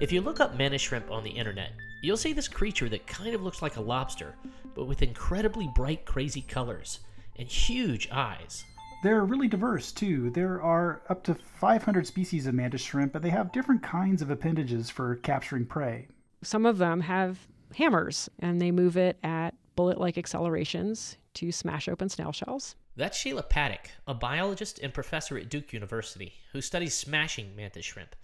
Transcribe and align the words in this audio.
If 0.00 0.12
you 0.12 0.20
look 0.20 0.38
up 0.38 0.56
mantis 0.56 0.80
shrimp 0.82 1.10
on 1.10 1.24
the 1.24 1.30
internet, 1.30 1.72
you'll 2.02 2.16
see 2.16 2.32
this 2.32 2.46
creature 2.46 2.88
that 2.88 3.08
kind 3.08 3.34
of 3.34 3.42
looks 3.42 3.62
like 3.62 3.76
a 3.76 3.80
lobster, 3.80 4.36
but 4.76 4.84
with 4.84 5.02
incredibly 5.02 5.68
bright, 5.74 6.04
crazy 6.04 6.40
colors 6.40 7.00
and 7.34 7.48
huge 7.48 8.08
eyes. 8.12 8.64
They're 9.02 9.24
really 9.24 9.48
diverse 9.48 9.90
too. 9.90 10.30
There 10.30 10.62
are 10.62 11.02
up 11.08 11.24
to 11.24 11.34
500 11.34 12.06
species 12.06 12.46
of 12.46 12.54
mantis 12.54 12.80
shrimp, 12.80 13.16
and 13.16 13.24
they 13.24 13.30
have 13.30 13.50
different 13.50 13.82
kinds 13.82 14.22
of 14.22 14.30
appendages 14.30 14.88
for 14.88 15.16
capturing 15.16 15.66
prey. 15.66 16.06
Some 16.42 16.64
of 16.64 16.78
them 16.78 17.00
have 17.00 17.48
hammers, 17.74 18.30
and 18.38 18.60
they 18.60 18.70
move 18.70 18.96
it 18.96 19.18
at 19.24 19.56
bullet 19.74 19.98
like 19.98 20.16
accelerations 20.16 21.16
to 21.34 21.50
smash 21.50 21.88
open 21.88 22.08
snail 22.08 22.30
shells. 22.30 22.76
That's 22.94 23.18
Sheila 23.18 23.42
Patek, 23.42 23.88
a 24.06 24.14
biologist 24.14 24.78
and 24.78 24.94
professor 24.94 25.36
at 25.36 25.48
Duke 25.48 25.72
University 25.72 26.34
who 26.52 26.60
studies 26.60 26.94
smashing 26.94 27.56
mantis 27.56 27.84
shrimp. 27.84 28.14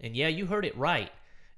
And 0.00 0.16
yeah, 0.16 0.28
you 0.28 0.46
heard 0.46 0.64
it 0.64 0.76
right. 0.76 1.10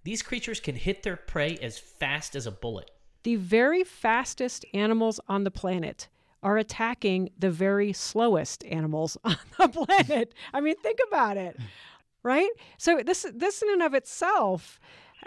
These 0.05 0.23
creatures 0.23 0.61
can 0.61 0.77
hit 0.77 1.03
their 1.03 1.17
prey 1.17 1.59
as 1.61 1.79
fast 1.79 2.35
as 2.35 2.47
a 2.47 2.51
bullet. 2.51 2.91
The 3.23 3.37
very 3.37 3.85
fastest 3.85 4.65
animals 4.73 5.21
on 5.29 5.45
the 5.45 5.51
planet 5.51 6.09
are 6.43 6.57
attacking 6.57 7.31
the 7.39 7.51
very 7.51 7.93
slowest 7.93 8.65
animals 8.65 9.19
on 9.25 9.37
the 9.59 9.69
planet. 9.69 10.33
I 10.55 10.61
mean, 10.61 10.77
think 10.77 10.99
about 11.07 11.37
it, 11.37 11.59
right? 12.23 12.51
So 12.79 13.01
this 13.05 13.27
this 13.35 13.63
in 13.63 13.71
and 13.71 13.83
of 13.83 13.95
itself 13.95 14.81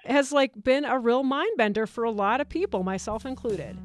has 0.06 0.32
like 0.32 0.52
been 0.64 0.86
a 0.86 0.98
real 0.98 1.22
mind 1.22 1.56
bender 1.56 1.86
for 1.86 2.04
a 2.04 2.12
lot 2.12 2.42
of 2.42 2.50
people, 2.50 2.84
myself 2.84 3.26
included. 3.28 3.78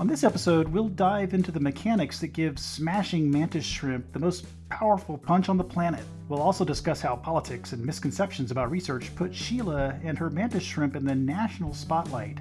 On 0.00 0.06
this 0.06 0.24
episode, 0.24 0.66
we'll 0.68 0.88
dive 0.88 1.34
into 1.34 1.52
the 1.52 1.60
mechanics 1.60 2.20
that 2.20 2.28
give 2.28 2.58
smashing 2.58 3.30
mantis 3.30 3.66
shrimp 3.66 4.10
the 4.14 4.18
most 4.18 4.46
powerful 4.70 5.18
punch 5.18 5.50
on 5.50 5.58
the 5.58 5.62
planet. 5.62 6.02
We'll 6.26 6.40
also 6.40 6.64
discuss 6.64 7.02
how 7.02 7.16
politics 7.16 7.74
and 7.74 7.84
misconceptions 7.84 8.50
about 8.50 8.70
research 8.70 9.14
put 9.14 9.34
Sheila 9.34 10.00
and 10.02 10.16
her 10.16 10.30
mantis 10.30 10.62
shrimp 10.62 10.96
in 10.96 11.04
the 11.04 11.14
national 11.14 11.74
spotlight. 11.74 12.38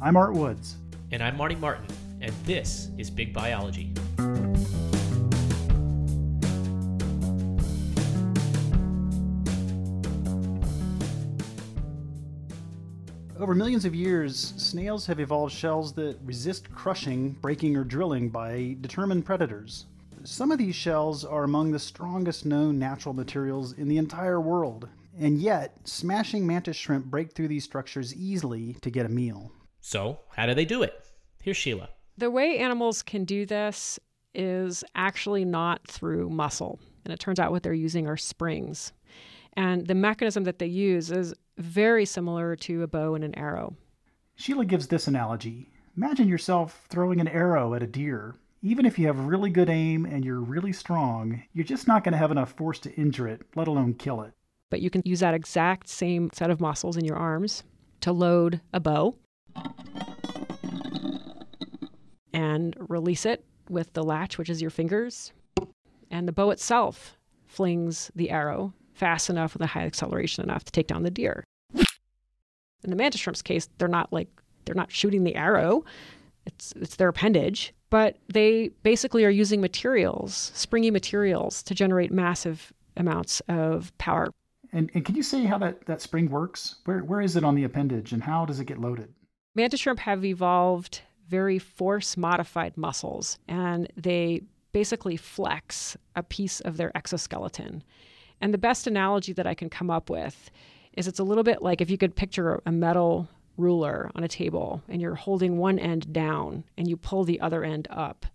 I'm 0.00 0.16
Art 0.16 0.32
Woods. 0.32 0.76
And 1.12 1.22
I'm 1.22 1.36
Marty 1.36 1.56
Martin, 1.56 1.84
and 2.22 2.32
this 2.46 2.88
is 2.96 3.10
Big 3.10 3.34
Biology. 3.34 3.92
Over 13.40 13.54
millions 13.54 13.86
of 13.86 13.94
years, 13.94 14.52
snails 14.58 15.06
have 15.06 15.18
evolved 15.18 15.54
shells 15.54 15.94
that 15.94 16.18
resist 16.22 16.70
crushing, 16.74 17.30
breaking, 17.40 17.74
or 17.74 17.84
drilling 17.84 18.28
by 18.28 18.76
determined 18.82 19.24
predators. 19.24 19.86
Some 20.24 20.52
of 20.52 20.58
these 20.58 20.74
shells 20.74 21.24
are 21.24 21.44
among 21.44 21.70
the 21.70 21.78
strongest 21.78 22.44
known 22.44 22.78
natural 22.78 23.14
materials 23.14 23.72
in 23.72 23.88
the 23.88 23.96
entire 23.96 24.42
world, 24.42 24.90
and 25.18 25.38
yet, 25.38 25.74
smashing 25.84 26.46
mantis 26.46 26.76
shrimp 26.76 27.06
break 27.06 27.32
through 27.32 27.48
these 27.48 27.64
structures 27.64 28.14
easily 28.14 28.74
to 28.82 28.90
get 28.90 29.06
a 29.06 29.08
meal. 29.08 29.50
So, 29.80 30.20
how 30.36 30.44
do 30.44 30.52
they 30.52 30.66
do 30.66 30.82
it? 30.82 31.02
Here's 31.42 31.56
Sheila. 31.56 31.88
The 32.18 32.30
way 32.30 32.58
animals 32.58 33.02
can 33.02 33.24
do 33.24 33.46
this 33.46 33.98
is 34.34 34.84
actually 34.94 35.46
not 35.46 35.88
through 35.88 36.28
muscle. 36.28 36.78
And 37.06 37.14
it 37.14 37.18
turns 37.18 37.40
out 37.40 37.52
what 37.52 37.62
they're 37.62 37.72
using 37.72 38.06
are 38.06 38.18
springs. 38.18 38.92
And 39.54 39.86
the 39.86 39.94
mechanism 39.94 40.44
that 40.44 40.58
they 40.58 40.66
use 40.66 41.10
is 41.10 41.34
very 41.58 42.04
similar 42.04 42.56
to 42.56 42.82
a 42.82 42.86
bow 42.86 43.14
and 43.14 43.24
an 43.24 43.34
arrow. 43.36 43.76
Sheila 44.36 44.64
gives 44.64 44.86
this 44.86 45.06
analogy 45.06 45.70
Imagine 45.96 46.28
yourself 46.28 46.86
throwing 46.88 47.20
an 47.20 47.28
arrow 47.28 47.74
at 47.74 47.82
a 47.82 47.86
deer. 47.86 48.36
Even 48.62 48.86
if 48.86 48.98
you 48.98 49.06
have 49.06 49.26
really 49.26 49.50
good 49.50 49.68
aim 49.68 50.06
and 50.06 50.24
you're 50.24 50.40
really 50.40 50.72
strong, 50.72 51.42
you're 51.52 51.64
just 51.64 51.88
not 51.88 52.04
going 52.04 52.12
to 52.12 52.18
have 52.18 52.30
enough 52.30 52.52
force 52.52 52.78
to 52.78 52.94
injure 52.94 53.26
it, 53.26 53.42
let 53.56 53.68
alone 53.68 53.94
kill 53.94 54.22
it. 54.22 54.32
But 54.70 54.80
you 54.80 54.88
can 54.88 55.02
use 55.04 55.20
that 55.20 55.34
exact 55.34 55.88
same 55.88 56.30
set 56.32 56.48
of 56.48 56.60
muscles 56.60 56.96
in 56.96 57.04
your 57.04 57.16
arms 57.16 57.64
to 58.02 58.12
load 58.12 58.60
a 58.72 58.80
bow 58.80 59.16
and 62.32 62.76
release 62.78 63.26
it 63.26 63.44
with 63.68 63.92
the 63.92 64.04
latch, 64.04 64.38
which 64.38 64.48
is 64.48 64.62
your 64.62 64.70
fingers. 64.70 65.32
And 66.10 66.26
the 66.26 66.32
bow 66.32 66.50
itself 66.50 67.18
flings 67.46 68.10
the 68.14 68.30
arrow 68.30 68.72
fast 68.92 69.30
enough 69.30 69.54
with 69.54 69.62
a 69.62 69.66
high 69.66 69.84
acceleration 69.84 70.44
enough 70.44 70.64
to 70.64 70.72
take 70.72 70.86
down 70.86 71.02
the 71.02 71.10
deer. 71.10 71.44
In 71.74 72.90
the 72.90 72.96
mantis 72.96 73.20
shrimp's 73.20 73.42
case, 73.42 73.68
they're 73.78 73.88
not 73.88 74.12
like 74.12 74.28
they're 74.64 74.74
not 74.74 74.90
shooting 74.90 75.24
the 75.24 75.34
arrow. 75.34 75.84
It's 76.46 76.72
it's 76.76 76.96
their 76.96 77.08
appendage, 77.08 77.74
but 77.90 78.16
they 78.32 78.68
basically 78.82 79.24
are 79.24 79.30
using 79.30 79.60
materials, 79.60 80.52
springy 80.54 80.90
materials 80.90 81.62
to 81.64 81.74
generate 81.74 82.10
massive 82.12 82.72
amounts 82.96 83.40
of 83.48 83.96
power. 83.98 84.28
And, 84.72 84.90
and 84.94 85.04
can 85.04 85.16
you 85.16 85.22
say 85.22 85.44
how 85.44 85.58
that, 85.58 85.84
that 85.86 86.00
spring 86.00 86.30
works? 86.30 86.76
Where, 86.84 87.00
where 87.00 87.20
is 87.20 87.36
it 87.36 87.44
on 87.44 87.56
the 87.56 87.64
appendage 87.64 88.12
and 88.12 88.22
how 88.22 88.44
does 88.46 88.60
it 88.60 88.66
get 88.66 88.80
loaded? 88.80 89.12
Mantis 89.54 89.80
shrimp 89.80 89.98
have 90.00 90.24
evolved 90.24 91.00
very 91.28 91.58
force 91.58 92.16
modified 92.16 92.76
muscles, 92.76 93.38
and 93.48 93.92
they 93.96 94.42
basically 94.72 95.16
flex 95.16 95.96
a 96.14 96.22
piece 96.22 96.60
of 96.60 96.76
their 96.76 96.96
exoskeleton. 96.96 97.82
And 98.40 98.54
the 98.54 98.58
best 98.58 98.86
analogy 98.86 99.32
that 99.34 99.46
I 99.46 99.54
can 99.54 99.68
come 99.68 99.90
up 99.90 100.10
with 100.10 100.50
is 100.94 101.06
it's 101.06 101.18
a 101.18 101.24
little 101.24 101.44
bit 101.44 101.62
like 101.62 101.80
if 101.80 101.90
you 101.90 101.98
could 101.98 102.16
picture 102.16 102.60
a 102.66 102.72
metal 102.72 103.28
ruler 103.56 104.10
on 104.14 104.24
a 104.24 104.28
table 104.28 104.82
and 104.88 105.00
you're 105.00 105.14
holding 105.14 105.58
one 105.58 105.78
end 105.78 106.12
down 106.12 106.64
and 106.78 106.88
you 106.88 106.96
pull 106.96 107.24
the 107.24 107.40
other 107.40 107.62
end 107.62 107.86
up 107.90 108.26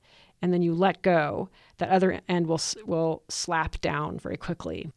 and 0.42 0.54
then 0.54 0.62
you 0.62 0.74
let 0.74 1.02
go, 1.02 1.50
that 1.78 1.90
other 1.90 2.22
end 2.30 2.48
will 2.48 2.62
will 2.86 3.24
slap 3.30 3.82
down 3.82 4.20
very 4.20 4.38
quickly. 4.38 4.92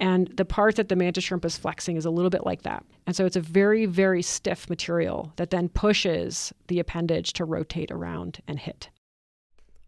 And 0.00 0.28
the 0.36 0.44
part 0.44 0.76
that 0.76 0.88
the 0.88 0.96
mantis 0.96 1.24
shrimp 1.24 1.44
is 1.44 1.56
flexing 1.56 1.96
is 1.96 2.04
a 2.04 2.10
little 2.10 2.30
bit 2.30 2.44
like 2.44 2.62
that. 2.62 2.84
And 3.06 3.14
so 3.14 3.26
it's 3.26 3.36
a 3.36 3.40
very, 3.40 3.86
very 3.86 4.22
stiff 4.22 4.68
material 4.68 5.32
that 5.36 5.50
then 5.50 5.68
pushes 5.68 6.52
the 6.66 6.80
appendage 6.80 7.32
to 7.34 7.44
rotate 7.44 7.90
around 7.90 8.40
and 8.48 8.58
hit. 8.58 8.90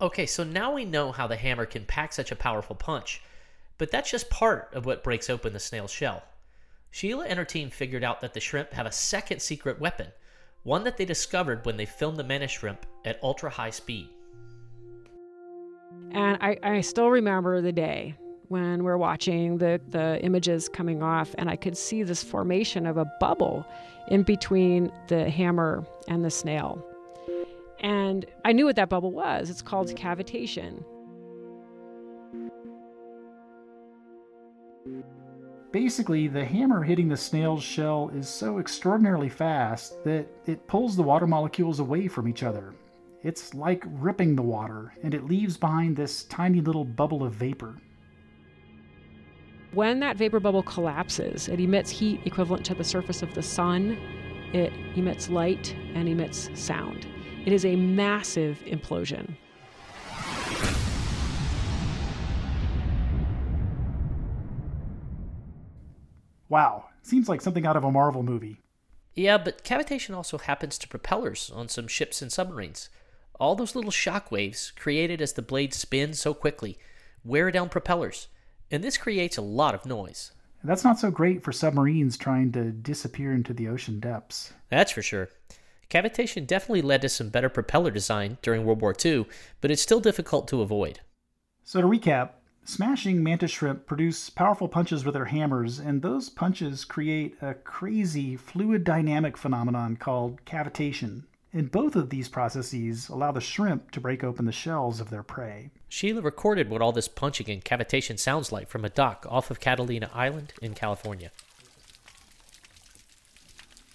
Okay, 0.01 0.27
so 0.27 0.45
now 0.45 0.73
we 0.73 0.85
know 0.85 1.11
how 1.11 1.27
the 1.27 1.37
hammer 1.37 1.67
can 1.67 1.85
pack 1.87 2.13
such 2.13 2.31
a 2.31 2.37
powerful 2.37 2.77
punch, 2.77 3.23
but 3.79 3.91
that's 3.91 4.11
just 4.11 4.31
part 4.31 4.71
of 4.73 4.87
what 4.87 5.05
breaks 5.05 5.31
open 5.31 5.53
the 5.53 5.61
snail's 5.61 5.91
shell. 5.91 6.23
Sheila 6.91 7.27
and 7.27 7.39
her 7.39 7.45
team 7.45 7.71
figured 7.71 8.05
out 8.05 8.21
that 8.21 8.33
the 8.33 8.41
shrimp 8.41 8.73
have 8.73 8.87
a 8.87 8.93
second 8.93 9.41
secret 9.41 9.81
weapon, 9.81 10.09
one 10.63 10.85
that 10.85 10.97
they 10.97 11.05
discovered 11.05 11.65
when 11.65 11.77
they 11.77 11.87
filmed 11.87 12.17
the 12.17 12.25
mantis 12.25 12.53
shrimp 12.53 12.87
at 13.05 13.23
ultra 13.23 13.51
high 13.51 13.71
speed. 13.71 14.09
And 16.13 16.39
I, 16.41 16.59
I 16.63 16.81
still 16.81 17.11
remember 17.11 17.61
the 17.61 17.73
day 17.73 18.15
when 18.49 18.85
we're 18.85 18.97
watching 18.97 19.59
the, 19.59 19.81
the 19.89 20.21
images 20.23 20.69
coming 20.69 21.03
off, 21.03 21.35
and 21.37 21.51
I 21.51 21.57
could 21.57 21.77
see 21.77 22.03
this 22.03 22.23
formation 22.23 22.87
of 22.87 22.97
a 22.97 23.05
bubble 23.21 23.67
in 24.09 24.23
between 24.23 24.93
the 25.09 25.29
hammer 25.29 25.85
and 26.09 26.25
the 26.25 26.31
snail. 26.31 26.85
And 27.81 28.25
I 28.45 28.53
knew 28.53 28.65
what 28.65 28.77
that 28.77 28.89
bubble 28.89 29.11
was. 29.11 29.51
It's 29.51 29.63
called 29.63 29.89
cavitation. 29.89 30.85
Basically, 35.73 36.29
the 36.29 36.45
hammer 36.45 36.83
hitting 36.83 37.09
the 37.09 37.17
snail's 37.17 37.63
shell 37.63 38.11
is 38.15 38.29
so 38.29 38.59
extraordinarily 38.59 39.29
fast 39.29 40.03
that 40.05 40.27
it 40.47 40.67
pulls 40.69 40.97
the 40.97 41.03
water 41.03 41.27
molecules 41.27 41.81
away 41.81 42.09
from 42.09 42.29
each 42.29 42.43
other. 42.43 42.75
It's 43.23 43.53
like 43.55 43.85
ripping 43.87 44.37
the 44.37 44.43
water, 44.43 44.95
and 45.03 45.13
it 45.13 45.25
leaves 45.25 45.57
behind 45.57 45.97
this 45.97 46.25
tiny 46.25 46.61
little 46.61 46.85
bubble 46.85 47.25
of 47.25 47.35
vapor. 47.35 47.77
When 49.73 50.01
that 50.01 50.17
vapor 50.17 50.41
bubble 50.41 50.63
collapses, 50.63 51.49
it 51.49 51.61
emits 51.61 51.91
heat 51.91 52.21
equivalent 52.25 52.65
to 52.67 52.75
the 52.75 52.85
surface 52.85 53.23
of 53.23 53.35
the 53.35 53.43
sun, 53.43 53.99
it 54.53 54.73
emits 54.95 55.29
light, 55.29 55.75
and 55.95 56.09
emits 56.09 56.49
sound. 56.55 57.07
It 57.45 57.53
is 57.53 57.65
a 57.65 57.77
massive 57.77 58.63
implosion. 58.67 59.37
Wow, 66.49 66.87
seems 67.03 67.29
like 67.29 67.41
something 67.41 67.67
out 67.67 67.77
of 67.77 67.85
a 67.85 67.91
Marvel 67.91 68.23
movie. 68.23 68.61
Yeah, 69.15 69.39
but 69.39 69.65
cavitation 69.65 70.15
also 70.15 70.39
happens 70.39 70.79
to 70.79 70.89
propellers 70.89 71.51
on 71.55 71.69
some 71.69 71.89
ships 71.89 72.21
and 72.23 72.31
submarines. 72.31 72.91
All 73.41 73.55
those 73.55 73.75
little 73.75 73.91
shock 73.91 74.31
waves 74.31 74.73
created 74.77 75.21
as 75.21 75.33
the 75.33 75.43
blades 75.43 75.77
spin 75.77 76.15
so 76.15 76.35
quickly 76.35 76.79
wear 77.25 77.51
down 77.51 77.69
propellers 77.69 78.29
and 78.71 78.83
this 78.83 78.97
creates 78.97 79.37
a 79.37 79.43
lot 79.43 79.75
of 79.75 79.87
noise. 79.87 80.33
That's 80.65 80.85
not 80.85 80.99
so 80.99 81.11
great 81.11 81.45
for 81.45 81.53
submarines 81.53 82.17
trying 82.17 82.53
to 82.53 82.71
disappear 82.71 83.33
into 83.33 83.53
the 83.53 83.69
ocean 83.69 84.01
depths. 84.01 84.53
That's 84.69 84.93
for 84.93 85.03
sure. 85.03 85.29
Cavitation 85.89 86.47
definitely 86.47 86.83
led 86.83 87.03
to 87.03 87.09
some 87.09 87.29
better 87.29 87.49
propeller 87.49 87.93
design 87.93 88.39
during 88.43 88.65
World 88.65 88.81
War 88.81 88.95
II, 89.05 89.27
but 89.61 89.71
it's 89.71 89.83
still 89.83 90.01
difficult 90.01 90.49
to 90.49 90.63
avoid. 90.63 91.01
So, 91.63 91.81
to 91.81 91.87
recap, 91.87 92.31
smashing 92.67 93.23
mantis 93.23 93.53
shrimp 93.53 93.87
produce 93.87 94.29
powerful 94.29 94.69
punches 94.69 95.05
with 95.05 95.15
their 95.15 95.27
hammers, 95.27 95.79
and 95.79 96.03
those 96.03 96.29
punches 96.29 96.85
create 96.85 97.37
a 97.41 97.55
crazy 97.55 98.37
fluid 98.37 98.85
dynamic 98.85 99.37
phenomenon 99.37 99.97
called 99.97 100.45
cavitation. 100.45 101.23
And 101.53 101.71
both 101.71 101.97
of 101.97 102.11
these 102.11 102.29
processes 102.29 103.09
allow 103.09 103.33
the 103.33 103.41
shrimp 103.41 103.91
to 103.93 104.01
break 104.01 104.23
open 104.23 104.45
the 104.45 104.53
shells 104.53 105.01
of 105.01 105.09
their 105.09 105.23
prey. 105.23 105.71
Sheila 105.89 106.21
recorded 106.21 106.69
what 106.69 106.83
all 106.83 106.93
this 106.93 107.09
punching 107.09 107.49
and 107.49 107.65
cavitation 107.65 108.19
sounds 108.19 108.53
like 108.53 108.69
from 108.69 108.85
a 108.85 108.91
dock 108.91 109.25
off 109.29 109.51
of 109.51 109.61
Catalina 109.61 110.11
Island 110.13 110.53
in 110.61 110.75
California. 110.75 111.31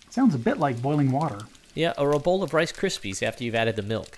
Sounds 0.09 0.33
a 0.33 0.39
bit 0.39 0.57
like 0.57 0.81
boiling 0.81 1.11
water. 1.11 1.39
Yeah, 1.75 1.93
or 1.97 2.11
a 2.11 2.19
bowl 2.19 2.41
of 2.41 2.53
Rice 2.53 2.71
Krispies 2.71 3.21
after 3.21 3.43
you've 3.43 3.55
added 3.55 3.75
the 3.75 3.81
milk. 3.81 4.17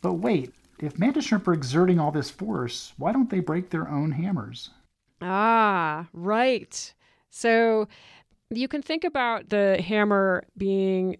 But 0.00 0.14
wait, 0.14 0.52
if 0.82 0.98
mantis 0.98 1.26
shrimp 1.26 1.46
are 1.46 1.52
exerting 1.52 1.98
all 1.98 2.10
this 2.10 2.28
force, 2.28 2.92
why 2.98 3.12
don't 3.12 3.30
they 3.30 3.40
break 3.40 3.70
their 3.70 3.88
own 3.88 4.10
hammers? 4.10 4.70
Ah, 5.20 6.08
right. 6.12 6.92
So 7.30 7.88
you 8.50 8.68
can 8.68 8.82
think 8.82 9.04
about 9.04 9.48
the 9.48 9.80
hammer 9.80 10.44
being 10.58 11.16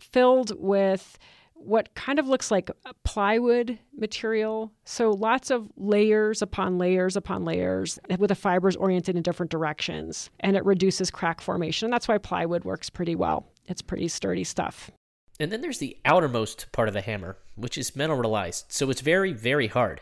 filled 0.00 0.52
with 0.60 1.16
what 1.54 1.94
kind 1.94 2.18
of 2.18 2.28
looks 2.28 2.50
like 2.50 2.70
plywood 3.04 3.78
material. 3.96 4.72
So 4.84 5.10
lots 5.10 5.50
of 5.50 5.68
layers 5.76 6.42
upon 6.42 6.78
layers 6.78 7.16
upon 7.16 7.44
layers 7.44 7.98
with 8.18 8.28
the 8.28 8.34
fibers 8.34 8.76
oriented 8.76 9.16
in 9.16 9.22
different 9.22 9.50
directions. 9.50 10.30
And 10.40 10.56
it 10.56 10.64
reduces 10.64 11.10
crack 11.10 11.40
formation. 11.40 11.90
That's 11.90 12.08
why 12.08 12.18
plywood 12.18 12.64
works 12.64 12.90
pretty 12.90 13.14
well. 13.14 13.46
It's 13.66 13.82
pretty 13.82 14.08
sturdy 14.08 14.44
stuff. 14.44 14.90
And 15.40 15.52
then 15.52 15.60
there's 15.60 15.78
the 15.78 15.96
outermost 16.04 16.70
part 16.72 16.88
of 16.88 16.94
the 16.94 17.00
hammer, 17.00 17.36
which 17.54 17.78
is 17.78 17.94
mineralized, 17.94 18.66
so 18.68 18.90
it's 18.90 19.00
very, 19.00 19.32
very 19.32 19.68
hard. 19.68 20.00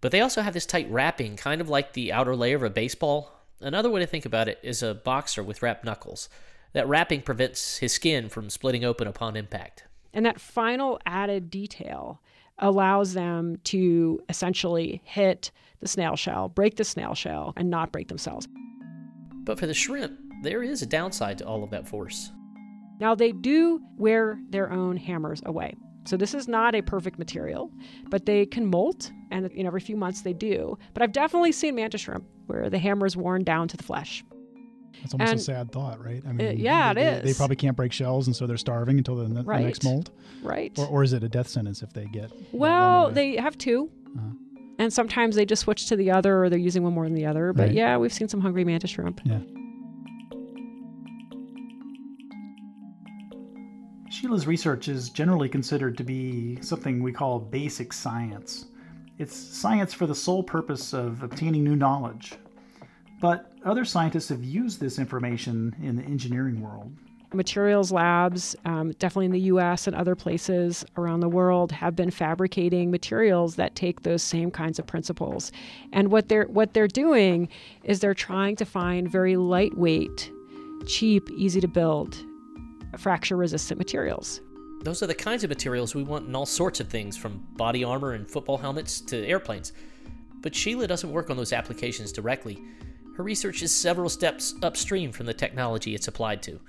But 0.00 0.12
they 0.12 0.20
also 0.20 0.42
have 0.42 0.54
this 0.54 0.66
tight 0.66 0.90
wrapping, 0.90 1.36
kind 1.36 1.60
of 1.60 1.68
like 1.68 1.92
the 1.92 2.12
outer 2.12 2.34
layer 2.34 2.56
of 2.56 2.62
a 2.62 2.70
baseball. 2.70 3.32
Another 3.60 3.90
way 3.90 4.00
to 4.00 4.06
think 4.06 4.26
about 4.26 4.48
it 4.48 4.58
is 4.62 4.82
a 4.82 4.94
boxer 4.94 5.42
with 5.42 5.62
wrapped 5.62 5.84
knuckles. 5.84 6.28
That 6.72 6.88
wrapping 6.88 7.22
prevents 7.22 7.78
his 7.78 7.92
skin 7.92 8.28
from 8.28 8.50
splitting 8.50 8.84
open 8.84 9.06
upon 9.06 9.36
impact. 9.36 9.84
And 10.12 10.26
that 10.26 10.40
final 10.40 11.00
added 11.06 11.50
detail 11.50 12.20
allows 12.58 13.14
them 13.14 13.56
to 13.64 14.20
essentially 14.28 15.00
hit 15.04 15.50
the 15.80 15.88
snail 15.88 16.16
shell, 16.16 16.48
break 16.48 16.76
the 16.76 16.84
snail 16.84 17.14
shell, 17.14 17.52
and 17.56 17.70
not 17.70 17.92
break 17.92 18.08
themselves. 18.08 18.48
But 19.44 19.58
for 19.58 19.66
the 19.66 19.74
shrimp, 19.74 20.18
there 20.42 20.62
is 20.62 20.82
a 20.82 20.86
downside 20.86 21.38
to 21.38 21.46
all 21.46 21.62
of 21.62 21.70
that 21.70 21.88
force. 21.88 22.32
Now, 22.98 23.14
they 23.14 23.32
do 23.32 23.80
wear 23.96 24.38
their 24.50 24.70
own 24.72 24.96
hammers 24.96 25.42
away. 25.44 25.74
So 26.06 26.16
this 26.16 26.34
is 26.34 26.46
not 26.46 26.74
a 26.74 26.82
perfect 26.82 27.18
material, 27.18 27.70
but 28.08 28.26
they 28.26 28.46
can 28.46 28.66
molt, 28.66 29.10
and 29.32 29.50
you 29.52 29.64
know, 29.64 29.68
every 29.68 29.80
few 29.80 29.96
months 29.96 30.22
they 30.22 30.32
do. 30.32 30.78
But 30.94 31.02
I've 31.02 31.12
definitely 31.12 31.50
seen 31.52 31.74
mantis 31.74 32.00
shrimp 32.02 32.24
where 32.46 32.70
the 32.70 32.78
hammer 32.78 33.06
is 33.06 33.16
worn 33.16 33.42
down 33.42 33.66
to 33.68 33.76
the 33.76 33.82
flesh. 33.82 34.24
It's 35.02 35.12
almost 35.12 35.30
And- 35.32 35.40
a 35.40 35.42
sad 35.42 35.72
thought, 35.72 36.02
right? 36.02 36.22
I 36.26 36.30
Uh, 36.30 36.52
yeah, 36.52 36.94
they, 36.94 37.02
it 37.06 37.22
they- 37.24 37.32
They 37.32 37.34
probably 37.34 37.56
can't 37.56 37.76
break 37.76 37.92
shells, 37.92 38.28
and 38.28 38.36
so 38.36 38.46
they're 38.46 38.56
starving 38.56 38.98
until 38.98 39.16
the, 39.16 39.24
the 39.26 39.42
Right. 39.42 39.64
next 39.64 39.84
molt. 39.84 40.10
Right. 40.42 40.72
Or, 40.78 40.86
or 40.86 41.02
is 41.02 41.12
it 41.12 41.22
a 41.24 41.28
death 41.28 41.48
sentence 41.48 41.82
if 41.82 41.92
they 41.92 42.06
get? 42.06 42.30
well, 42.52 43.10
they 43.10 43.36
have 43.36 43.58
2 43.58 43.90
Uh-huh. 44.16 44.26
And 44.78 44.92
sometimes 44.92 45.36
they 45.36 45.44
just 45.46 45.62
switch 45.62 45.86
to 45.88 45.96
the 45.96 46.10
other 46.10 46.44
or 46.44 46.50
they're 46.50 46.58
using 46.58 46.82
one 46.82 46.92
more 46.92 47.04
than 47.04 47.14
the 47.14 47.24
other. 47.26 47.52
But 47.54 47.68
Right. 47.68 47.72
yeah, 47.74 47.96
we've 47.96 48.12
seen 48.12 48.28
some 48.28 48.42
hungry 48.42 48.62
mantis 48.64 48.90
shrimp. 48.90 49.20
Yeah. 49.24 49.40
Sheila's 54.26 54.48
research 54.48 54.88
is 54.88 55.08
generally 55.08 55.48
considered 55.48 55.96
to 55.98 56.02
be 56.02 56.60
something 56.60 57.00
we 57.00 57.12
call 57.12 57.38
basic 57.38 57.92
science. 57.92 58.66
It's 59.18 59.36
science 59.36 59.94
for 59.94 60.08
the 60.08 60.16
sole 60.16 60.42
purpose 60.42 60.92
of 60.92 61.22
obtaining 61.22 61.62
new 61.62 61.76
knowledge. 61.76 62.32
But 63.20 63.52
other 63.64 63.84
scientists 63.84 64.30
have 64.30 64.42
used 64.42 64.80
this 64.80 64.98
information 64.98 65.76
in 65.80 65.94
the 65.94 66.02
engineering 66.02 66.60
world. 66.60 66.92
Materials 67.34 67.92
labs, 67.92 68.56
um, 68.64 68.90
definitely 68.98 69.26
in 69.26 69.30
the 69.30 69.40
US 69.42 69.86
and 69.86 69.94
other 69.94 70.16
places 70.16 70.84
around 70.96 71.20
the 71.20 71.28
world, 71.28 71.70
have 71.70 71.94
been 71.94 72.10
fabricating 72.10 72.90
materials 72.90 73.54
that 73.54 73.76
take 73.76 74.02
those 74.02 74.24
same 74.24 74.50
kinds 74.50 74.80
of 74.80 74.88
principles. 74.88 75.52
And 75.92 76.10
what 76.10 76.28
they're 76.28 76.46
what 76.46 76.74
they're 76.74 76.88
doing 76.88 77.48
is 77.84 78.00
they're 78.00 78.12
trying 78.12 78.56
to 78.56 78.64
find 78.64 79.08
very 79.08 79.36
lightweight, 79.36 80.32
cheap, 80.88 81.30
easy 81.30 81.60
to 81.60 81.68
build, 81.68 82.24
fracture 82.98 83.36
resistant 83.36 83.78
materials. 83.78 84.40
Those 84.82 85.02
are 85.02 85.06
the 85.06 85.14
kinds 85.14 85.42
of 85.42 85.50
materials 85.50 85.94
we 85.94 86.02
want 86.02 86.28
in 86.28 86.34
all 86.34 86.46
sorts 86.46 86.80
of 86.80 86.88
things, 86.88 87.16
from 87.16 87.46
body 87.56 87.82
armor 87.82 88.12
and 88.12 88.28
football 88.28 88.58
helmets 88.58 89.00
to 89.02 89.26
airplanes. 89.26 89.72
But 90.42 90.54
Sheila 90.54 90.86
doesn't 90.86 91.10
work 91.10 91.30
on 91.30 91.36
those 91.36 91.52
applications 91.52 92.12
directly. 92.12 92.62
Her 93.16 93.22
research 93.22 93.62
is 93.62 93.74
several 93.74 94.08
steps 94.08 94.54
upstream 94.62 95.10
from 95.10 95.26
the 95.26 95.34
technology 95.34 95.94
it's 95.94 96.08
applied 96.08 96.42
to, 96.42 96.60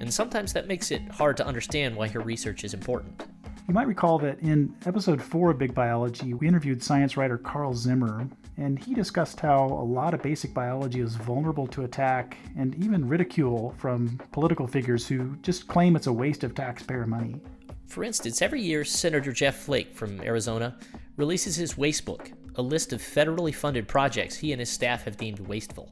and 0.00 0.12
sometimes 0.12 0.52
that 0.52 0.68
makes 0.68 0.90
it 0.90 1.02
hard 1.08 1.36
to 1.38 1.46
understand 1.46 1.96
why 1.96 2.08
her 2.08 2.20
research 2.20 2.62
is 2.62 2.74
important. 2.74 3.26
You 3.66 3.72
might 3.72 3.86
recall 3.86 4.18
that 4.18 4.38
in 4.40 4.76
episode 4.84 5.22
4 5.22 5.52
of 5.52 5.58
Big 5.58 5.74
Biology, 5.74 6.34
we 6.34 6.46
interviewed 6.46 6.82
science 6.82 7.16
writer 7.16 7.38
Carl 7.38 7.74
Zimmer, 7.74 8.28
and 8.56 8.78
he 8.78 8.94
discussed 8.94 9.40
how 9.40 9.64
a 9.64 9.84
lot 9.84 10.14
of 10.14 10.22
basic 10.22 10.54
biology 10.54 11.00
is 11.00 11.16
vulnerable 11.16 11.66
to 11.68 11.84
attack 11.84 12.36
and 12.56 12.74
even 12.82 13.08
ridicule 13.08 13.74
from 13.78 14.20
political 14.32 14.66
figures 14.66 15.06
who 15.06 15.36
just 15.42 15.66
claim 15.66 15.96
it's 15.96 16.06
a 16.06 16.12
waste 16.12 16.44
of 16.44 16.54
taxpayer 16.54 17.06
money. 17.06 17.40
For 17.86 18.04
instance, 18.04 18.42
every 18.42 18.62
year, 18.62 18.84
Senator 18.84 19.32
Jeff 19.32 19.56
Flake 19.56 19.94
from 19.94 20.20
Arizona 20.20 20.76
releases 21.16 21.56
his 21.56 21.78
Waste 21.78 22.04
Book, 22.04 22.32
a 22.56 22.62
list 22.62 22.92
of 22.92 23.00
federally 23.00 23.54
funded 23.54 23.86
projects 23.88 24.36
he 24.36 24.52
and 24.52 24.60
his 24.60 24.70
staff 24.70 25.04
have 25.04 25.16
deemed 25.16 25.40
wasteful. 25.40 25.90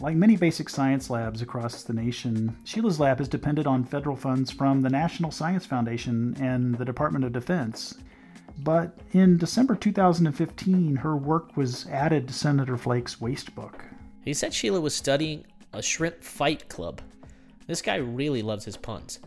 Like 0.00 0.14
many 0.14 0.36
basic 0.36 0.68
science 0.68 1.10
labs 1.10 1.42
across 1.42 1.82
the 1.82 1.92
nation, 1.92 2.56
Sheila's 2.64 3.00
lab 3.00 3.18
has 3.18 3.28
depended 3.28 3.66
on 3.66 3.82
federal 3.84 4.14
funds 4.14 4.50
from 4.50 4.80
the 4.80 4.90
National 4.90 5.30
Science 5.30 5.66
Foundation 5.66 6.36
and 6.40 6.76
the 6.76 6.84
Department 6.84 7.24
of 7.24 7.32
Defense. 7.32 7.94
But 8.58 8.98
in 9.12 9.38
December 9.38 9.76
2015, 9.76 10.96
her 10.96 11.16
work 11.16 11.56
was 11.56 11.86
added 11.88 12.26
to 12.28 12.34
Senator 12.34 12.76
Flake's 12.76 13.20
waste 13.20 13.54
book. 13.54 13.84
He 14.24 14.34
said 14.34 14.52
Sheila 14.52 14.80
was 14.80 14.94
studying 14.94 15.44
a 15.72 15.82
shrimp 15.82 16.22
fight 16.22 16.68
club. 16.68 17.00
This 17.66 17.82
guy 17.82 17.96
really 17.96 18.42
loves 18.42 18.64
his 18.64 18.76
puns. 18.76 19.20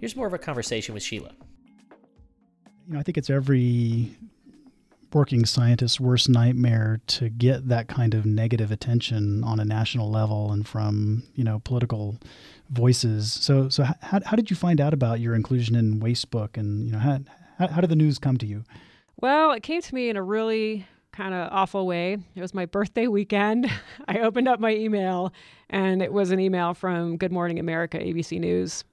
Here's 0.00 0.16
more 0.16 0.26
of 0.26 0.34
a 0.34 0.38
conversation 0.38 0.92
with 0.92 1.02
Sheila. 1.02 1.32
you 2.86 2.94
know, 2.94 2.98
I 2.98 3.02
think 3.02 3.16
it's 3.16 3.30
every 3.30 4.16
working 5.12 5.46
scientist's 5.46 5.98
worst 5.98 6.28
nightmare 6.28 7.00
to 7.06 7.30
get 7.30 7.68
that 7.68 7.88
kind 7.88 8.12
of 8.12 8.26
negative 8.26 8.70
attention 8.70 9.42
on 9.42 9.58
a 9.58 9.64
national 9.64 10.10
level 10.10 10.52
and 10.52 10.68
from 10.68 11.22
you 11.34 11.42
know 11.42 11.60
political 11.60 12.18
voices. 12.68 13.32
So, 13.32 13.70
so 13.70 13.84
how, 13.84 14.20
how 14.24 14.36
did 14.36 14.50
you 14.50 14.56
find 14.56 14.80
out 14.80 14.92
about 14.92 15.20
your 15.20 15.34
inclusion 15.34 15.74
in 15.74 16.00
Wastebook, 16.00 16.58
and 16.58 16.84
you 16.86 16.92
know 16.92 16.98
how, 16.98 17.20
how 17.58 17.68
how 17.68 17.80
did 17.80 17.90
the 17.90 17.96
news 17.96 18.18
come 18.18 18.36
to 18.38 18.46
you? 18.46 18.64
Well, 19.20 19.52
it 19.52 19.62
came 19.62 19.80
to 19.80 19.94
me 19.94 20.08
in 20.10 20.16
a 20.16 20.22
really 20.22 20.86
kind 21.12 21.32
of 21.32 21.48
awful 21.50 21.86
way. 21.86 22.18
It 22.34 22.40
was 22.40 22.52
my 22.52 22.66
birthday 22.66 23.06
weekend. 23.06 23.70
I 24.08 24.18
opened 24.18 24.48
up 24.48 24.60
my 24.60 24.74
email, 24.74 25.32
and 25.70 26.02
it 26.02 26.12
was 26.12 26.30
an 26.30 26.38
email 26.38 26.74
from 26.74 27.16
Good 27.16 27.32
Morning 27.32 27.58
America, 27.58 27.98
ABC 27.98 28.38
News, 28.38 28.84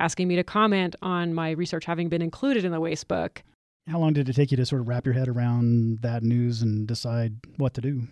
asking 0.00 0.26
me 0.26 0.36
to 0.36 0.44
comment 0.44 0.96
on 1.02 1.32
my 1.32 1.52
research 1.52 1.84
having 1.84 2.08
been 2.08 2.22
included 2.22 2.64
in 2.64 2.72
the 2.72 2.80
waste 2.80 3.06
book. 3.06 3.42
How 3.88 3.98
long 3.98 4.12
did 4.12 4.28
it 4.28 4.34
take 4.34 4.50
you 4.50 4.56
to 4.56 4.66
sort 4.66 4.82
of 4.82 4.88
wrap 4.88 5.04
your 5.04 5.14
head 5.14 5.28
around 5.28 6.00
that 6.02 6.22
news 6.22 6.62
and 6.62 6.86
decide 6.86 7.36
what 7.56 7.74
to 7.74 7.80
do? 7.80 8.02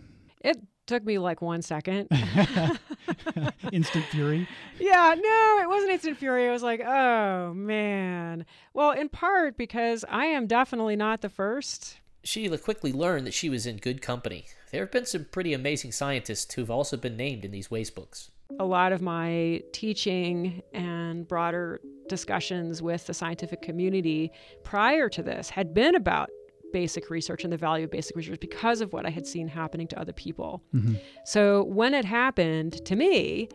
It 0.40 0.56
took 0.88 1.04
me 1.04 1.18
like 1.18 1.40
one 1.40 1.62
second. 1.62 2.08
Instant 3.72 4.04
fury. 4.06 4.48
yeah, 4.80 5.14
no, 5.16 5.58
it 5.62 5.68
wasn't 5.68 5.92
instant 5.92 6.16
fury. 6.18 6.46
It 6.46 6.50
was 6.50 6.62
like, 6.62 6.80
oh 6.80 7.52
man. 7.54 8.44
Well, 8.74 8.90
in 8.92 9.08
part 9.08 9.56
because 9.56 10.04
I 10.08 10.26
am 10.26 10.46
definitely 10.46 10.96
not 10.96 11.20
the 11.20 11.28
first. 11.28 11.98
Sheila 12.24 12.58
quickly 12.58 12.92
learned 12.92 13.26
that 13.26 13.34
she 13.34 13.48
was 13.48 13.66
in 13.66 13.76
good 13.76 14.02
company. 14.02 14.46
There 14.72 14.82
have 14.82 14.90
been 14.90 15.06
some 15.06 15.26
pretty 15.30 15.54
amazing 15.54 15.92
scientists 15.92 16.52
who've 16.54 16.70
also 16.70 16.96
been 16.96 17.16
named 17.16 17.44
in 17.44 17.52
these 17.52 17.70
waste 17.70 17.94
books. 17.94 18.30
a 18.58 18.64
lot 18.64 18.92
of 18.92 19.00
my 19.02 19.62
teaching 19.72 20.62
and 20.72 21.28
broader 21.28 21.80
discussions 22.08 22.80
with 22.82 23.06
the 23.06 23.14
scientific 23.14 23.60
community 23.62 24.32
prior 24.64 25.08
to 25.10 25.22
this 25.22 25.50
had 25.50 25.72
been 25.74 25.94
about 25.94 26.28
basic 26.72 27.10
research 27.10 27.44
and 27.44 27.52
the 27.52 27.56
value 27.56 27.84
of 27.84 27.90
basic 27.90 28.16
research 28.16 28.40
because 28.40 28.80
of 28.80 28.92
what 28.92 29.06
I 29.06 29.10
had 29.10 29.26
seen 29.26 29.48
happening 29.48 29.86
to 29.88 30.00
other 30.00 30.12
people. 30.12 30.62
Mm-hmm. 30.74 30.94
So 31.24 31.64
when 31.64 31.94
it 31.94 32.04
happened 32.04 32.84
to 32.84 32.96
me, 32.96 33.48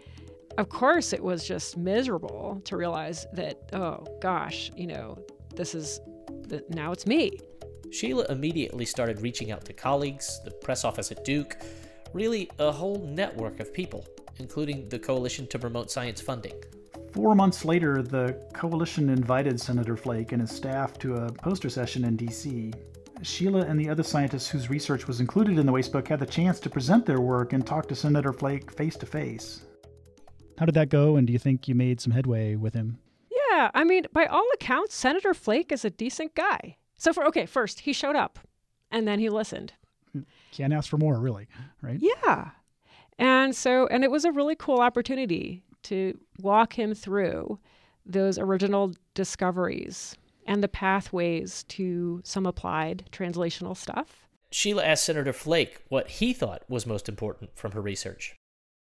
of 0.57 0.69
course 0.69 1.13
it 1.13 1.23
was 1.23 1.47
just 1.47 1.77
miserable 1.77 2.61
to 2.65 2.77
realize 2.77 3.25
that 3.33 3.69
oh 3.73 4.05
gosh, 4.21 4.71
you 4.75 4.87
know, 4.87 5.17
this 5.55 5.75
is 5.75 5.99
the, 6.47 6.63
now 6.69 6.91
it's 6.91 7.05
me. 7.05 7.39
Sheila 7.91 8.25
immediately 8.29 8.85
started 8.85 9.21
reaching 9.21 9.51
out 9.51 9.65
to 9.65 9.73
colleagues, 9.73 10.41
the 10.43 10.51
press 10.51 10.83
office 10.83 11.11
at 11.11 11.23
Duke, 11.23 11.57
really 12.11 12.49
a 12.57 12.71
whole 12.71 12.97
network 13.07 13.59
of 13.59 13.71
people, 13.71 14.05
including 14.37 14.89
the 14.89 14.97
Coalition 14.97 15.45
to 15.47 15.59
Promote 15.59 15.91
Science 15.91 16.19
Funding. 16.19 16.55
Four 17.11 17.35
months 17.35 17.63
later, 17.63 18.01
the 18.01 18.35
coalition 18.53 19.09
invited 19.09 19.59
Senator 19.59 19.95
Flake 19.95 20.31
and 20.31 20.41
his 20.41 20.49
staff 20.49 20.97
to 20.99 21.15
a 21.17 21.31
poster 21.31 21.69
session 21.69 22.05
in 22.05 22.15
D.C. 22.15 22.73
Sheila 23.21 23.61
and 23.61 23.79
the 23.79 23.89
other 23.89 24.03
scientists 24.03 24.49
whose 24.49 24.69
research 24.69 25.07
was 25.07 25.19
included 25.19 25.57
in 25.57 25.65
the 25.65 25.71
Wastebook 25.71 26.07
had 26.07 26.19
the 26.19 26.25
chance 26.25 26.59
to 26.61 26.69
present 26.69 27.05
their 27.05 27.21
work 27.21 27.53
and 27.53 27.65
talk 27.65 27.87
to 27.87 27.95
Senator 27.95 28.33
Flake 28.33 28.71
face 28.71 28.95
to 28.97 29.05
face. 29.05 29.61
How 30.57 30.65
did 30.65 30.75
that 30.75 30.89
go? 30.89 31.15
And 31.15 31.25
do 31.25 31.33
you 31.33 31.39
think 31.39 31.67
you 31.67 31.75
made 31.75 32.01
some 32.01 32.11
headway 32.11 32.55
with 32.55 32.73
him? 32.73 32.99
Yeah, 33.31 33.71
I 33.73 33.83
mean, 33.83 34.05
by 34.13 34.25
all 34.25 34.47
accounts, 34.53 34.95
Senator 34.95 35.33
Flake 35.33 35.71
is 35.71 35.85
a 35.85 35.89
decent 35.89 36.35
guy. 36.35 36.77
So 36.97 37.13
for 37.13 37.25
okay, 37.25 37.45
first 37.45 37.81
he 37.81 37.93
showed 37.93 38.15
up, 38.15 38.39
and 38.91 39.07
then 39.07 39.19
he 39.19 39.29
listened. 39.29 39.73
Can't 40.51 40.73
ask 40.73 40.89
for 40.89 40.97
more, 40.97 41.19
really, 41.19 41.47
right? 41.81 41.99
Yeah, 41.99 42.51
and 43.17 43.55
so 43.55 43.87
and 43.87 44.03
it 44.03 44.11
was 44.11 44.25
a 44.25 44.31
really 44.31 44.55
cool 44.55 44.79
opportunity 44.79 45.63
to 45.83 46.17
walk 46.41 46.73
him 46.73 46.93
through 46.93 47.59
those 48.05 48.37
original 48.37 48.93
discoveries 49.15 50.15
and 50.45 50.63
the 50.63 50.67
pathways 50.67 51.63
to 51.69 52.21
some 52.23 52.45
applied 52.45 53.05
translational 53.11 53.75
stuff. 53.75 54.27
Sheila 54.51 54.85
asked 54.85 55.05
Senator 55.05 55.33
Flake 55.33 55.81
what 55.89 56.09
he 56.09 56.33
thought 56.33 56.63
was 56.69 56.85
most 56.85 57.09
important 57.09 57.51
from 57.55 57.71
her 57.71 57.81
research. 57.81 58.35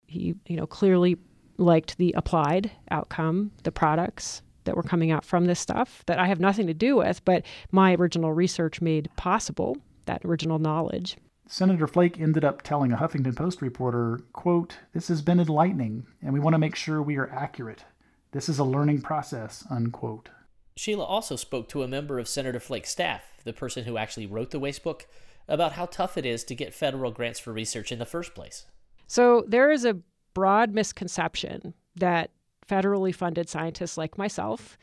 He, 0.06 0.36
you 0.48 0.56
know, 0.56 0.68
clearly 0.68 1.18
liked 1.58 1.98
the 1.98 2.14
applied 2.16 2.72
outcome, 2.90 3.52
the 3.64 3.72
products 3.72 4.42
that 4.64 4.76
were 4.76 4.84
coming 4.84 5.12
out 5.12 5.26
from 5.26 5.46
this 5.46 5.60
stuff 5.60 6.04
that 6.06 6.20
I 6.20 6.28
have 6.28 6.40
nothing 6.40 6.68
to 6.68 6.74
do 6.74 6.98
with, 6.98 7.24
but 7.26 7.44
my 7.72 7.96
original 7.96 8.34
research 8.34 8.82
made 8.82 9.10
possible, 9.16 9.78
that 10.06 10.24
original 10.24 10.60
knowledge. 10.60 11.18
Senator 11.48 11.88
Flake 11.88 12.20
ended 12.20 12.44
up 12.44 12.62
telling 12.62 12.92
a 12.92 12.98
Huffington 12.98 13.36
Post 13.36 13.62
reporter, 13.62 14.20
quote, 14.34 14.78
This 14.94 15.08
has 15.08 15.22
been 15.22 15.40
enlightening, 15.40 16.06
and 16.22 16.34
we 16.34 16.40
want 16.40 16.54
to 16.54 16.60
make 16.60 16.76
sure 16.76 17.02
we 17.02 17.18
are 17.18 17.30
accurate. 17.32 17.86
This 18.32 18.50
is 18.50 18.60
a 18.60 18.66
learning 18.66 19.02
process, 19.02 19.66
unquote. 19.70 20.30
Sheila 20.77 21.03
also 21.03 21.36
spoke 21.36 21.67
to 21.69 21.81
a 21.81 21.88
member 21.88 22.19
of 22.19 22.27
Senator 22.27 22.60
Flake's 22.60 22.91
staff, 22.91 23.24
the 23.43 23.51
person 23.51 23.86
who 23.86 23.98
actually 23.98 24.27
wrote 24.27 24.51
the 24.51 24.60
waste 24.60 24.84
book, 24.84 25.07
about 25.48 25.74
how 25.74 25.88
tough 25.88 26.17
it 26.17 26.25
is 26.25 26.43
to 26.46 26.55
get 26.55 26.74
federal 26.74 27.12
grants 27.12 27.39
for 27.39 27.51
research 27.51 27.91
in 27.91 28.00
the 28.00 28.05
first 28.05 28.36
place. 28.36 28.65
So 29.07 29.43
there 29.48 29.72
is 29.72 29.86
a 29.86 29.98
broad 30.34 30.74
misconception 30.74 31.74
that 31.96 32.29
federally 32.67 33.15
funded 33.15 33.50
scientists 33.50 33.98
like 33.98 34.17
myself, 34.17 34.77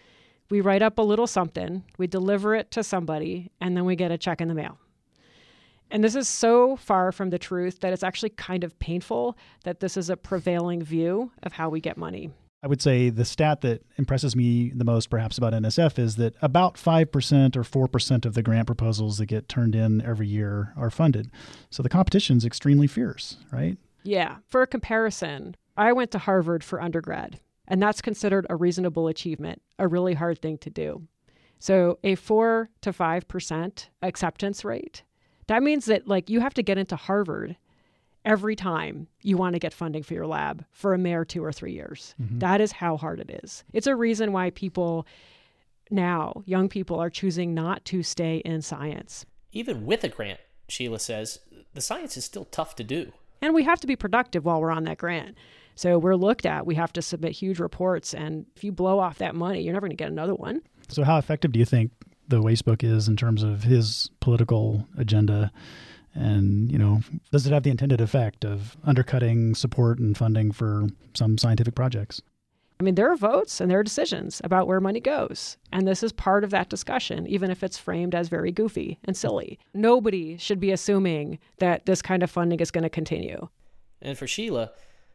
we 0.50 0.60
write 0.60 0.82
up 0.82 0.98
a 0.98 1.02
little 1.02 1.26
something, 1.26 1.84
we 1.96 2.06
deliver 2.06 2.54
it 2.54 2.70
to 2.72 2.82
somebody, 2.82 3.50
and 3.60 3.76
then 3.76 3.84
we 3.84 3.94
get 3.94 4.10
a 4.10 4.18
check 4.18 4.40
in 4.40 4.48
the 4.48 4.54
mail. 4.54 4.78
And 5.90 6.02
this 6.02 6.16
is 6.16 6.26
so 6.26 6.76
far 6.76 7.12
from 7.12 7.30
the 7.30 7.38
truth 7.38 7.80
that 7.80 7.92
it's 7.92 8.02
actually 8.02 8.30
kind 8.30 8.64
of 8.64 8.78
painful 8.78 9.38
that 9.62 9.80
this 9.80 9.96
is 9.96 10.10
a 10.10 10.16
prevailing 10.16 10.82
view 10.82 11.30
of 11.44 11.52
how 11.52 11.68
we 11.68 11.80
get 11.80 11.96
money. 11.96 12.30
I 12.64 12.66
would 12.66 12.80
say 12.80 13.10
the 13.10 13.26
stat 13.26 13.60
that 13.60 13.84
impresses 13.98 14.34
me 14.34 14.72
the 14.74 14.86
most, 14.86 15.10
perhaps, 15.10 15.36
about 15.36 15.52
NSF 15.52 15.98
is 15.98 16.16
that 16.16 16.34
about 16.40 16.76
5% 16.76 17.56
or 17.56 17.62
4% 17.62 18.24
of 18.24 18.32
the 18.32 18.42
grant 18.42 18.66
proposals 18.66 19.18
that 19.18 19.26
get 19.26 19.50
turned 19.50 19.74
in 19.74 20.00
every 20.00 20.26
year 20.26 20.72
are 20.74 20.88
funded. 20.88 21.30
So 21.68 21.82
the 21.82 21.90
competition 21.90 22.38
is 22.38 22.44
extremely 22.46 22.86
fierce, 22.86 23.36
right? 23.52 23.76
Yeah. 24.02 24.36
For 24.48 24.62
a 24.62 24.66
comparison, 24.66 25.56
I 25.76 25.92
went 25.92 26.10
to 26.12 26.18
Harvard 26.18 26.64
for 26.64 26.80
undergrad, 26.80 27.38
and 27.68 27.82
that's 27.82 28.00
considered 28.00 28.46
a 28.48 28.56
reasonable 28.56 29.08
achievement, 29.08 29.60
a 29.78 29.86
really 29.86 30.14
hard 30.14 30.40
thing 30.40 30.56
to 30.58 30.70
do. 30.70 31.06
So 31.58 31.98
a 32.02 32.14
4 32.14 32.70
to 32.80 32.92
5% 32.92 33.88
acceptance 34.00 34.64
rate, 34.64 35.02
that 35.48 35.62
means 35.62 35.84
that 35.84 36.08
like 36.08 36.30
you 36.30 36.40
have 36.40 36.54
to 36.54 36.62
get 36.62 36.78
into 36.78 36.96
Harvard 36.96 37.58
every 38.24 38.56
time 38.56 39.06
you 39.22 39.36
want 39.36 39.54
to 39.54 39.58
get 39.58 39.72
funding 39.72 40.02
for 40.02 40.14
your 40.14 40.26
lab 40.26 40.64
for 40.72 40.94
a 40.94 40.98
mere 40.98 41.24
two 41.24 41.44
or 41.44 41.52
three 41.52 41.72
years. 41.72 42.14
Mm-hmm. 42.20 42.38
That 42.38 42.60
is 42.60 42.72
how 42.72 42.96
hard 42.96 43.20
it 43.20 43.40
is. 43.42 43.64
It's 43.72 43.86
a 43.86 43.96
reason 43.96 44.32
why 44.32 44.50
people 44.50 45.06
now, 45.90 46.42
young 46.46 46.68
people, 46.68 46.98
are 46.98 47.10
choosing 47.10 47.54
not 47.54 47.84
to 47.86 48.02
stay 48.02 48.38
in 48.38 48.62
science. 48.62 49.26
Even 49.52 49.84
with 49.86 50.02
a 50.04 50.08
grant, 50.08 50.40
Sheila 50.68 50.98
says, 50.98 51.40
the 51.74 51.80
science 51.80 52.16
is 52.16 52.24
still 52.24 52.46
tough 52.46 52.74
to 52.76 52.84
do. 52.84 53.12
And 53.42 53.54
we 53.54 53.64
have 53.64 53.80
to 53.80 53.86
be 53.86 53.96
productive 53.96 54.44
while 54.44 54.60
we're 54.60 54.70
on 54.70 54.84
that 54.84 54.98
grant. 54.98 55.36
So 55.74 55.98
we're 55.98 56.16
looked 56.16 56.46
at. 56.46 56.66
We 56.66 56.76
have 56.76 56.92
to 56.94 57.02
submit 57.02 57.32
huge 57.32 57.58
reports. 57.58 58.14
And 58.14 58.46
if 58.56 58.64
you 58.64 58.72
blow 58.72 58.98
off 58.98 59.18
that 59.18 59.34
money, 59.34 59.60
you're 59.60 59.74
never 59.74 59.86
going 59.86 59.96
to 59.96 60.02
get 60.02 60.10
another 60.10 60.34
one. 60.34 60.62
So, 60.88 61.02
how 61.02 61.18
effective 61.18 61.52
do 61.52 61.58
you 61.58 61.64
think 61.64 61.90
the 62.28 62.40
waste 62.40 62.64
book 62.64 62.84
is 62.84 63.08
in 63.08 63.16
terms 63.16 63.42
of 63.42 63.64
his 63.64 64.10
political 64.20 64.86
agenda? 64.96 65.50
And, 66.14 66.70
you 66.70 66.78
know, 66.78 67.00
does 67.32 67.46
it 67.46 67.52
have 67.52 67.64
the 67.64 67.70
intended 67.70 68.00
effect 68.00 68.44
of 68.44 68.76
undercutting 68.84 69.54
support 69.54 69.98
and 69.98 70.16
funding 70.16 70.52
for 70.52 70.86
some 71.14 71.36
scientific 71.38 71.74
projects? 71.74 72.22
I 72.78 72.82
mean, 72.82 72.96
there 72.96 73.10
are 73.10 73.16
votes 73.16 73.60
and 73.60 73.70
there 73.70 73.78
are 73.78 73.84
decisions 73.84 74.40
about 74.44 74.66
where 74.66 74.80
money 74.80 75.00
goes. 75.00 75.56
And 75.72 75.86
this 75.86 76.02
is 76.02 76.12
part 76.12 76.44
of 76.44 76.50
that 76.50 76.68
discussion, 76.68 77.26
even 77.26 77.50
if 77.50 77.62
it's 77.62 77.78
framed 77.78 78.14
as 78.14 78.28
very 78.28 78.52
goofy 78.52 78.98
and 79.04 79.16
silly. 79.16 79.58
Nobody 79.72 80.36
should 80.38 80.60
be 80.60 80.72
assuming 80.72 81.38
that 81.58 81.86
this 81.86 82.02
kind 82.02 82.22
of 82.22 82.30
funding 82.30 82.60
is 82.60 82.70
going 82.70 82.82
to 82.82 82.90
continue. 82.90 83.48
And 84.02 84.18
for 84.18 84.26
Sheila, 84.26 84.72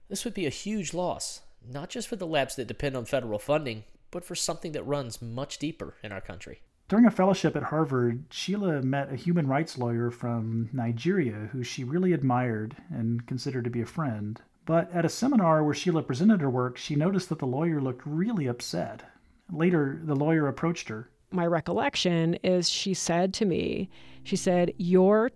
this 0.08 0.26
would 0.26 0.34
be 0.34 0.46
a 0.46 0.50
huge 0.50 0.94
loss, 0.94 1.42
not 1.70 1.90
just 1.90 2.08
for 2.08 2.16
the 2.16 2.28
labs 2.28 2.56
that 2.56 2.68
depend 2.68 2.96
on 2.96 3.06
federal 3.06 3.40
funding, 3.40 3.84
but 4.10 4.24
for 4.24 4.36
something 4.36 4.72
that 4.72 4.84
runs 4.84 5.22
much 5.22 5.60
deeper 5.60 5.96
in 6.02 6.12
our 6.12 6.22
country. 6.22 6.62
During 6.90 7.06
a 7.06 7.12
fellowship 7.12 7.56
at 7.56 7.62
Harvard, 7.62 8.24
Sheila 8.32 8.82
met 8.82 9.14
a 9.14 9.16
human 9.16 9.46
rights 9.46 9.78
lawyer 9.78 10.10
from 10.10 10.70
Nigeria 10.74 11.48
who 11.52 11.64
she 11.64 11.84
really 11.84 12.14
admired 12.14 12.76
and 12.90 13.24
considered 13.28 13.66
to 13.66 13.70
be 13.70 13.82
a 13.82 13.86
friend. 13.86 14.42
But 14.66 14.92
at 14.92 15.06
a 15.06 15.10
seminar 15.10 15.64
where 15.64 15.76
Sheila 15.76 16.02
presented 16.02 16.42
her 16.42 16.50
work, 16.50 16.78
she 16.78 16.96
noticed 16.96 17.30
that 17.30 17.38
the 17.38 17.46
lawyer 17.46 17.80
looked 17.80 18.02
really 18.08 18.48
upset. 18.48 19.04
Later, 19.52 20.02
the 20.04 20.16
lawyer 20.16 20.48
approached 20.48 20.90
her. 20.90 21.12
My 21.30 21.46
recollection 21.46 22.34
is 22.44 22.68
she 22.68 22.96
said 22.96 23.36
to 23.36 23.46
me, 23.46 23.92
she 24.24 24.36
said, 24.36 24.74
Your 24.78 25.30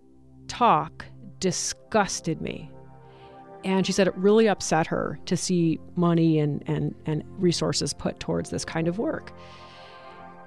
talk 0.48 1.06
disgusted 1.38 2.40
me. 2.40 2.68
And 3.62 3.86
she 3.86 3.92
said 3.92 4.08
it 4.08 4.16
really 4.16 4.48
upset 4.48 4.88
her 4.88 5.20
to 5.26 5.36
see 5.36 5.78
money 5.94 6.40
and, 6.40 6.64
and, 6.66 6.96
and 7.06 7.22
resources 7.38 7.94
put 7.94 8.18
towards 8.18 8.50
this 8.50 8.64
kind 8.64 8.88
of 8.88 8.98
work 8.98 9.32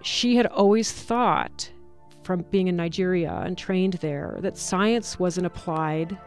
she 0.01 0.35
had 0.35 0.47
always 0.47 0.91
thought, 0.91 1.71
from 2.23 2.41
being 2.51 2.67
in 2.67 2.75
Nigeria 2.75 3.41
and 3.45 3.57
trained 3.57 3.93
there, 3.93 4.37
that 4.41 4.57
science 4.57 5.17
was 5.19 5.37
an 5.37 5.45
applied 5.45 6.17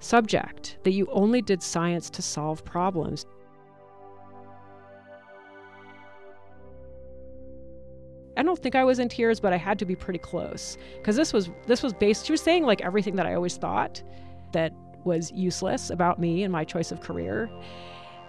subject, 0.00 0.78
that 0.84 0.92
you 0.92 1.06
only 1.10 1.42
did 1.42 1.62
science 1.62 2.08
to 2.10 2.22
solve 2.22 2.64
problems. 2.64 3.26
I 8.36 8.42
don't 8.44 8.58
think 8.58 8.76
I 8.76 8.84
was 8.84 9.00
in 9.00 9.08
tears, 9.08 9.40
but 9.40 9.52
I 9.52 9.56
had 9.56 9.80
to 9.80 9.84
be 9.84 9.96
pretty 9.96 10.20
close 10.20 10.78
because 10.96 11.16
this 11.16 11.32
was 11.32 11.50
this 11.66 11.82
was 11.82 11.92
based. 11.92 12.24
She 12.24 12.32
was 12.32 12.40
saying 12.40 12.62
like 12.62 12.80
everything 12.82 13.16
that 13.16 13.26
I 13.26 13.34
always 13.34 13.56
thought 13.56 14.00
that 14.52 14.72
was 15.04 15.32
useless 15.32 15.90
about 15.90 16.20
me 16.20 16.44
and 16.44 16.52
my 16.52 16.64
choice 16.64 16.92
of 16.92 17.00
career. 17.00 17.50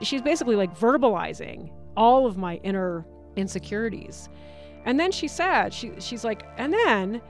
She's 0.01 0.21
basically 0.21 0.55
like 0.55 0.75
verbalizing 0.75 1.71
all 1.95 2.25
of 2.25 2.38
my 2.38 2.55
inner 2.63 3.05
insecurities. 3.35 4.29
And 4.86 5.00
then 5.00 5.12
she 5.12 5.27
said, 5.27 5.74
she, 5.74 5.91
she's 6.00 6.24
like, 6.24 6.43
and 6.57 6.74
then 6.74 7.21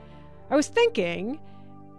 I 0.50 0.56
was 0.56 0.68
thinking, 0.68 1.40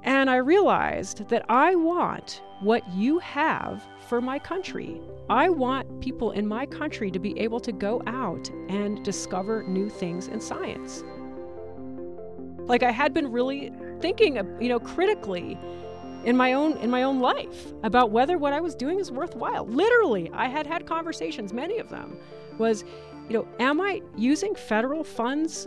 and 0.03 0.29
I 0.29 0.37
realized 0.37 1.27
that 1.29 1.45
I 1.49 1.75
want 1.75 2.41
what 2.61 2.87
you 2.93 3.19
have 3.19 3.83
for 4.07 4.21
my 4.21 4.39
country. 4.39 4.99
I 5.29 5.49
want 5.49 6.01
people 6.01 6.31
in 6.31 6.47
my 6.47 6.65
country 6.65 7.11
to 7.11 7.19
be 7.19 7.37
able 7.39 7.59
to 7.59 7.71
go 7.71 8.01
out 8.07 8.49
and 8.69 9.03
discover 9.03 9.63
new 9.63 9.89
things 9.89 10.27
in 10.27 10.41
science. 10.41 11.03
Like 12.67 12.83
I 12.83 12.91
had 12.91 13.13
been 13.13 13.31
really 13.31 13.71
thinking, 13.99 14.37
uh, 14.37 14.43
you 14.59 14.69
know, 14.69 14.79
critically 14.79 15.57
in 16.23 16.37
my 16.37 16.53
own 16.53 16.77
in 16.77 16.89
my 16.91 17.03
own 17.03 17.19
life 17.19 17.73
about 17.83 18.11
whether 18.11 18.37
what 18.37 18.53
I 18.53 18.61
was 18.61 18.75
doing 18.75 18.99
is 18.99 19.11
worthwhile. 19.11 19.65
Literally, 19.65 20.29
I 20.33 20.47
had 20.47 20.67
had 20.67 20.85
conversations, 20.85 21.53
many 21.53 21.79
of 21.79 21.89
them 21.89 22.17
was 22.57 22.83
you 23.31 23.37
know, 23.37 23.47
am 23.61 23.79
I 23.79 24.01
using 24.17 24.53
federal 24.55 25.05
funds 25.05 25.65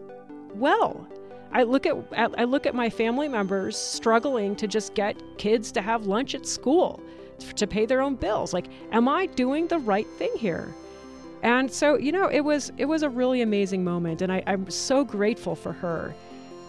well? 0.55 1.09
I 1.51 1.63
look 1.63 1.87
at, 1.87 1.97
I 2.15 2.45
look 2.45 2.67
at 2.67 2.75
my 2.75 2.91
family 2.91 3.27
members 3.27 3.75
struggling 3.75 4.55
to 4.57 4.69
just 4.69 4.93
get 4.93 5.17
kids 5.39 5.73
to 5.73 5.81
have 5.81 6.05
lunch 6.05 6.35
at 6.35 6.45
school, 6.45 7.03
to 7.57 7.67
pay 7.67 7.87
their 7.87 8.03
own 8.03 8.17
bills. 8.17 8.53
Like, 8.53 8.67
am 8.93 9.09
I 9.09 9.25
doing 9.25 9.67
the 9.67 9.79
right 9.79 10.07
thing 10.19 10.33
here? 10.37 10.75
And 11.43 11.73
so, 11.73 11.97
you 11.97 12.13
know, 12.13 12.29
it 12.29 12.41
was 12.41 12.71
it 12.77 12.85
was 12.85 13.03
a 13.03 13.09
really 13.09 13.41
amazing 13.41 13.83
moment, 13.83 14.21
and 14.21 14.31
I, 14.31 14.43
I'm 14.47 14.69
so 14.69 15.03
grateful 15.03 15.55
for 15.57 15.73
her 15.73 16.15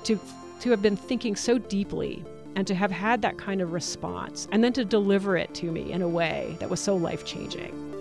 to 0.05 0.17
to 0.61 0.69
have 0.69 0.81
been 0.81 0.95
thinking 0.95 1.35
so 1.35 1.57
deeply 1.57 2.23
and 2.55 2.65
to 2.67 2.73
have 2.73 2.91
had 2.91 3.21
that 3.23 3.37
kind 3.37 3.59
of 3.59 3.73
response, 3.73 4.47
and 4.53 4.63
then 4.63 4.71
to 4.71 4.85
deliver 4.85 5.35
it 5.35 5.53
to 5.55 5.65
me 5.65 5.91
in 5.91 6.01
a 6.01 6.07
way 6.07 6.55
that 6.61 6.69
was 6.69 6.79
so 6.79 6.95
life 6.95 7.25
changing. 7.25 7.94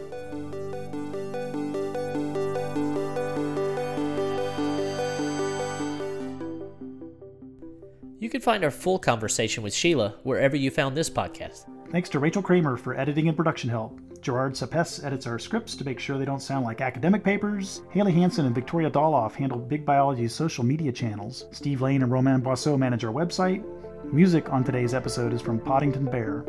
You 8.25 8.31
can 8.31 8.40
find 8.40 8.64
our 8.64 8.71
full 8.71 8.99
conversation 8.99 9.62
with 9.62 9.75
Sheila 9.75 10.14
wherever 10.23 10.57
you 10.57 10.71
found 10.71 10.97
this 10.97 11.11
podcast. 11.11 11.66
Thanks 11.90 12.09
to 12.09 12.19
Rachel 12.19 12.40
Kramer 12.40 12.78
for 12.78 12.99
editing 12.99 13.28
and 13.28 13.37
production 13.37 13.69
help. 13.69 14.00
Gerard 14.23 14.54
Sapes 14.54 15.04
edits 15.04 15.26
our 15.26 15.38
scripts 15.38 15.76
to 15.76 15.85
make 15.85 16.00
sure 16.00 16.16
they 16.16 16.25
don't 16.25 16.40
sound 16.40 16.64
like 16.64 16.81
academic 16.81 17.23
papers. 17.23 17.83
Haley 17.90 18.12
Hanson 18.12 18.47
and 18.47 18.54
Victoria 18.54 18.90
Doloff 18.90 19.35
handle 19.35 19.59
Big 19.59 19.85
Biology's 19.85 20.33
social 20.33 20.64
media 20.64 20.90
channels. 20.90 21.45
Steve 21.52 21.83
Lane 21.83 22.02
and 22.02 22.11
Roman 22.11 22.40
Boisseau 22.40 22.78
manage 22.78 23.04
our 23.04 23.12
website. 23.12 23.62
Music 24.11 24.49
on 24.49 24.64
today's 24.64 24.95
episode 24.95 25.35
is 25.35 25.43
from 25.43 25.61
Poddington 25.61 26.07
Bear. 26.11 26.47